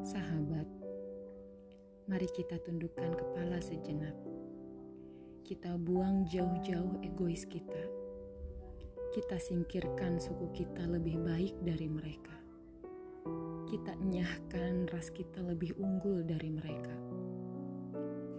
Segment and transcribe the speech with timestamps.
[0.00, 0.64] Sahabat,
[2.08, 4.16] mari kita tundukkan kepala sejenak.
[5.44, 7.84] Kita buang jauh-jauh egois kita.
[9.12, 12.32] Kita singkirkan suku kita lebih baik dari mereka.
[13.68, 16.96] Kita enyahkan ras kita lebih unggul dari mereka.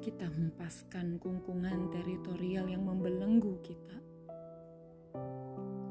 [0.00, 3.98] Kita hempaskan kungkungan teritorial yang membelenggu kita.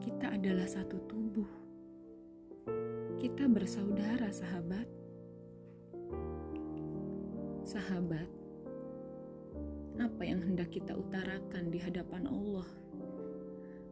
[0.01, 1.51] Kita adalah satu tubuh.
[3.21, 4.98] Kita bersaudara, sahabat
[7.69, 8.25] Sahabat,
[10.01, 12.65] apa yang hendak kita utarakan di hadapan Allah?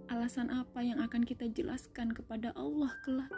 [0.09, 3.29] Alasan apa yang akan kita jelaskan kepada Allah kelak?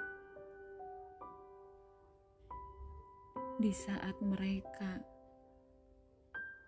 [3.59, 5.03] Di saat mereka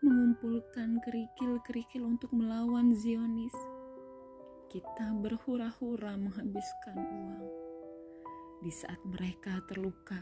[0.03, 3.55] mengumpulkan kerikil-kerikil untuk melawan Zionis,
[4.67, 7.47] kita berhura-hura menghabiskan uang.
[8.67, 10.19] Di saat mereka terluka,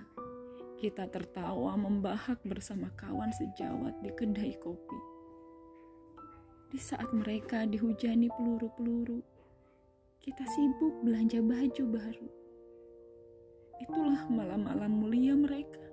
[0.79, 4.99] kita tertawa membahak bersama kawan sejawat di kedai kopi.
[6.71, 9.19] Di saat mereka dihujani peluru-peluru,
[10.23, 12.29] kita sibuk belanja baju baru.
[13.83, 15.83] Itulah malam-malam mulia mereka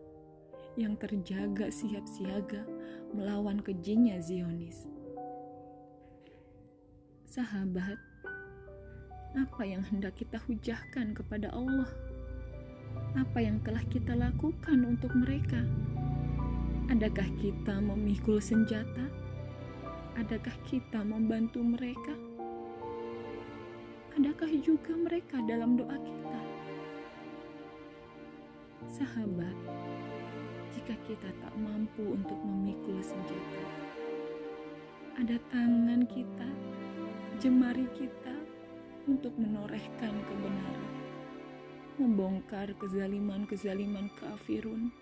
[0.79, 2.63] yang terjaga siap siaga
[3.11, 4.87] melawan kejinya Zionis.
[7.27, 7.99] Sahabat,
[9.35, 11.91] apa yang hendak kita hujahkan kepada Allah?
[13.17, 15.65] Apa yang telah kita lakukan untuk mereka?
[16.93, 19.09] Adakah kita memikul senjata?
[20.21, 22.13] Adakah kita membantu mereka?
[24.21, 26.41] Adakah juga mereka dalam doa kita?
[28.85, 29.57] Sahabat,
[30.77, 33.65] jika kita tak mampu untuk memikul senjata,
[35.17, 36.49] ada tangan kita,
[37.41, 38.37] jemari kita
[39.09, 40.96] untuk menorehkan kebenaran
[41.97, 44.93] membongkar kezaliman-kezaliman kafirun,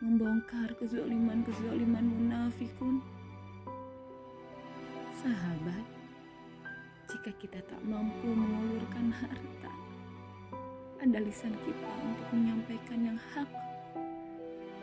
[0.00, 3.04] membongkar kezaliman-kezaliman munafikun.
[5.20, 5.84] Sahabat,
[7.12, 9.72] jika kita tak mampu mengulurkan harta,
[11.04, 13.50] ada lisan kita untuk menyampaikan yang hak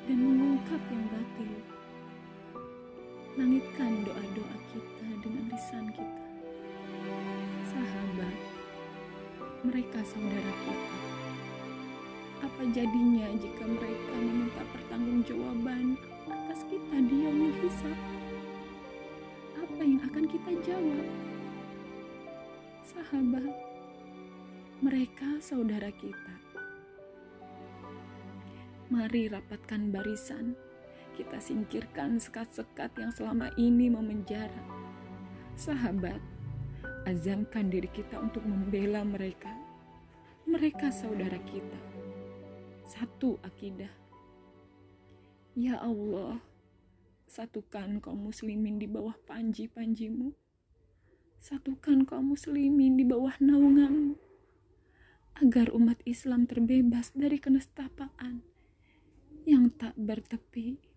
[0.06, 1.54] dan mengungkap yang batil.
[3.34, 6.26] Langitkan doa-doa kita dengan lisan kita.
[7.66, 8.38] Sahabat,
[9.66, 11.11] mereka saudara kita
[12.42, 15.94] apa jadinya jika mereka meminta pertanggungjawaban
[16.26, 17.30] atas kita dia
[17.62, 17.98] hisab?
[19.62, 21.08] Apa yang akan kita jawab?
[22.82, 23.54] Sahabat,
[24.82, 26.34] mereka saudara kita.
[28.90, 30.58] Mari rapatkan barisan,
[31.14, 34.66] kita singkirkan sekat-sekat yang selama ini memenjara.
[35.54, 36.20] Sahabat,
[37.06, 39.54] azamkan diri kita untuk membela mereka.
[40.50, 41.91] Mereka saudara kita
[42.92, 43.92] satu akidah.
[45.56, 46.44] Ya Allah,
[47.24, 50.36] satukan kaum muslimin di bawah panji-panjimu.
[51.40, 54.20] Satukan kaum muslimin di bawah naunganmu.
[55.40, 58.44] Agar umat Islam terbebas dari kenestapaan
[59.48, 60.91] yang tak bertepi